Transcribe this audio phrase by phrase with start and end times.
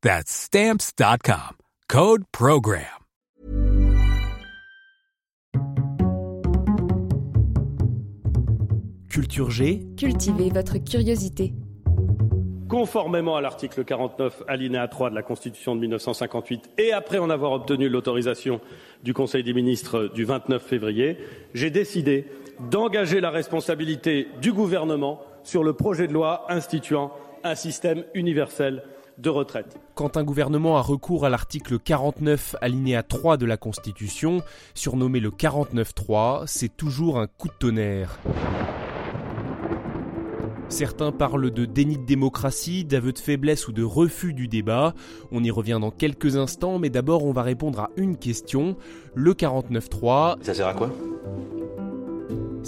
[0.00, 1.56] That's Stamps.com.
[1.88, 2.84] Code PROGRAM.
[9.10, 9.88] Culture G.
[9.96, 11.52] Cultivez votre curiosité.
[12.68, 17.50] Conformément à l'article 49, alinéa 3 de la Constitution de 1958, et après en avoir
[17.50, 18.60] obtenu l'autorisation
[19.02, 21.18] du Conseil des ministres du 29 février,
[21.54, 22.26] j'ai décidé
[22.70, 27.10] d'engager la responsabilité du gouvernement sur le projet de loi instituant
[27.42, 28.84] un système universel
[29.18, 29.78] de retraite.
[29.94, 34.42] Quand un gouvernement a recours à l'article 49 alinéa 3 de la Constitution,
[34.74, 38.18] surnommé le 49-3, c'est toujours un coup de tonnerre.
[40.68, 44.94] Certains parlent de déni de démocratie, d'aveu de faiblesse ou de refus du débat.
[45.32, 48.76] On y revient dans quelques instants, mais d'abord on va répondre à une question.
[49.14, 50.36] Le 49-3.
[50.42, 50.92] Ça sert à quoi?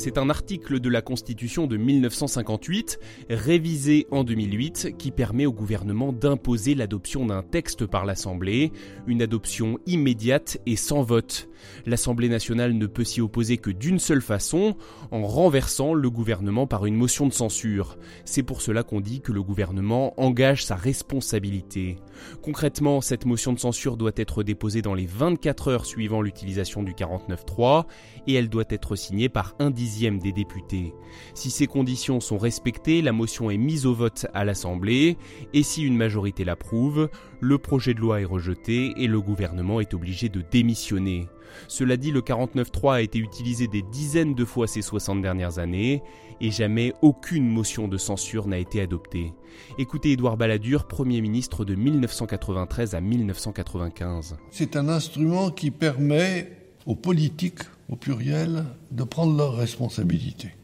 [0.00, 2.98] C'est un article de la Constitution de 1958,
[3.28, 8.72] révisé en 2008, qui permet au gouvernement d'imposer l'adoption d'un texte par l'Assemblée,
[9.06, 11.50] une adoption immédiate et sans vote.
[11.84, 14.74] L'Assemblée nationale ne peut s'y opposer que d'une seule façon,
[15.10, 17.98] en renversant le gouvernement par une motion de censure.
[18.24, 21.98] C'est pour cela qu'on dit que le gouvernement engage sa responsabilité.
[22.40, 26.92] Concrètement, cette motion de censure doit être déposée dans les 24 heures suivant l'utilisation du
[26.92, 27.84] 49.3
[28.26, 30.94] et elle doit être signée par un dixième des députés.
[31.34, 35.16] Si ces conditions sont respectées, la motion est mise au vote à l'Assemblée
[35.52, 37.08] et si une majorité l'approuve,
[37.40, 41.28] le projet de loi est rejeté et le gouvernement est obligé de démissionner.
[41.66, 46.02] Cela dit, le 49.3 a été utilisé des dizaines de fois ces 60 dernières années
[46.40, 49.32] et jamais aucune motion de censure n'a été adoptée.
[49.76, 54.36] Écoutez Édouard Balladur, Premier ministre de 1993 à 1995.
[54.50, 60.54] C'est un instrument qui permet aux politiques, au pluriel, de prendre leurs responsabilités.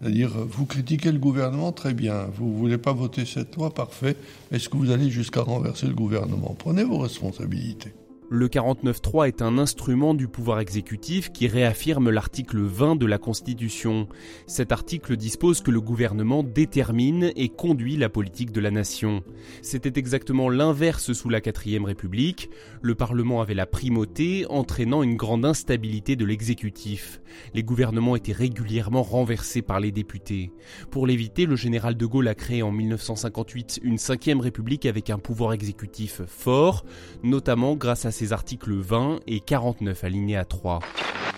[0.00, 2.26] C'est-à-dire, vous critiquez le gouvernement, très bien.
[2.36, 4.16] Vous ne voulez pas voter cette loi, parfait.
[4.52, 6.54] Est-ce que vous allez jusqu'à renverser le gouvernement?
[6.58, 7.92] Prenez vos responsabilités.
[8.30, 14.06] Le 49.3 est un instrument du pouvoir exécutif qui réaffirme l'article 20 de la Constitution.
[14.46, 19.22] Cet article dispose que le gouvernement détermine et conduit la politique de la nation.
[19.62, 22.50] C'était exactement l'inverse sous la 4ème République.
[22.82, 27.22] Le Parlement avait la primauté, entraînant une grande instabilité de l'exécutif.
[27.54, 30.52] Les gouvernements étaient régulièrement renversés par les députés.
[30.90, 35.18] Pour l'éviter, le général de Gaulle a créé en 1958 une 5ème République avec un
[35.18, 36.84] pouvoir exécutif fort,
[37.22, 40.80] notamment grâce à ses articles 20 et 49 alinéa 3.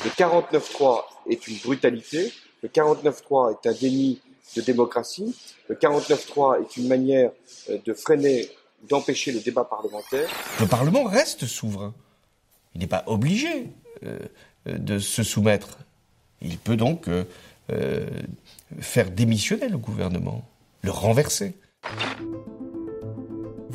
[0.02, 2.32] Le 49.3 est une brutalité,
[2.62, 4.20] le 49.3 est un déni
[4.56, 5.36] de démocratie,
[5.68, 7.32] le 49.3 est une manière
[7.68, 8.48] euh, de freiner,
[8.88, 10.26] d'empêcher le débat parlementaire.
[10.58, 11.92] Le Parlement reste souverain.
[12.74, 13.68] Il n'est pas obligé
[14.02, 14.18] euh,
[14.66, 15.78] euh, de se soumettre.
[16.40, 17.10] Il peut donc
[18.80, 20.42] faire démissionner le gouvernement,
[20.82, 21.54] le renverser.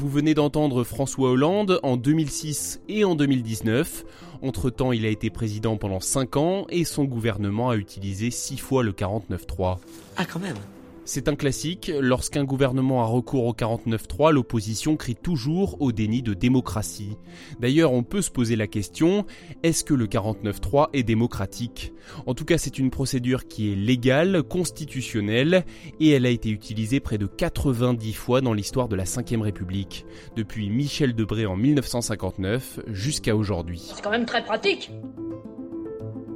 [0.06, 4.06] Vous venez d'entendre François Hollande en 2006 et en 2019.
[4.44, 8.84] Entre-temps, il a été président pendant 5 ans et son gouvernement a utilisé 6 fois
[8.84, 9.80] le 49.3.
[10.18, 10.58] Ah quand même
[11.06, 16.34] c'est un classique, lorsqu'un gouvernement a recours au 49-3, l'opposition crie toujours au déni de
[16.34, 17.16] démocratie.
[17.60, 19.26] D'ailleurs, on peut se poser la question,
[19.64, 21.94] est-ce que le 49-3 est démocratique?
[22.26, 25.64] En tout cas, c'est une procédure qui est légale, constitutionnelle,
[26.00, 30.06] et elle a été utilisée près de 90 fois dans l'histoire de la 5ème République,
[30.36, 33.92] depuis Michel Debré en 1959 jusqu'à aujourd'hui.
[33.96, 34.92] C'est quand même très pratique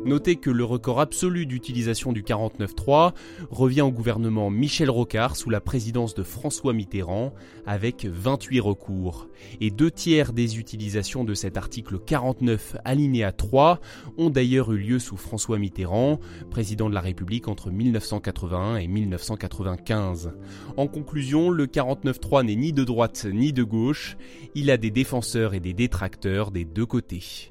[0.05, 3.13] Notez que le record absolu d'utilisation du 49.3
[3.51, 7.33] revient au gouvernement Michel Rocard sous la présidence de François Mitterrand
[7.65, 9.27] avec 28 recours.
[9.59, 13.81] Et deux tiers des utilisations de cet article 49 alinéa 3
[14.17, 16.19] ont d'ailleurs eu lieu sous François Mitterrand,
[16.49, 20.31] président de la République entre 1981 et 1995.
[20.77, 24.17] En conclusion, le 49.3 n'est ni de droite ni de gauche,
[24.55, 27.49] il a des défenseurs et des détracteurs des deux côtés.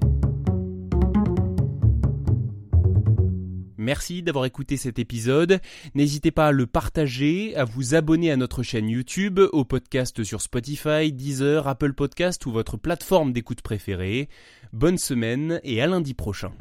[3.89, 5.59] Merci d'avoir écouté cet épisode.
[5.95, 10.41] N'hésitez pas à le partager, à vous abonner à notre chaîne YouTube, au podcast sur
[10.43, 14.29] Spotify, Deezer, Apple Podcast ou votre plateforme d'écoute préférée.
[14.73, 16.51] Bonne semaine et à lundi prochain.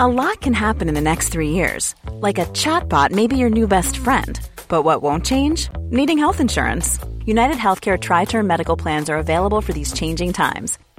[0.00, 1.94] A lot can happen in the next three years.
[2.20, 4.40] Like a chatbot may be your new best friend.
[4.68, 5.68] But what won't change?
[5.92, 6.98] Needing health insurance.
[7.26, 10.78] United Healthcare Tri Term Medical Plans are available for these changing times.